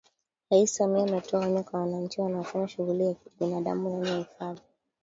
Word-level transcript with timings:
Rais 0.51 0.73
Samia 0.75 1.03
ametoa 1.03 1.45
onyo 1.45 1.63
kwa 1.63 1.79
wananchi 1.79 2.21
wanaofanya 2.21 2.67
shughuli 2.67 3.05
za 3.05 3.13
kibinadamu 3.13 3.89
ndani 3.89 4.07
ya 4.09 4.17
Hifadhi 4.17 4.61